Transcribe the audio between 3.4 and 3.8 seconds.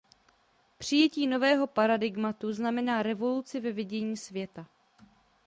ve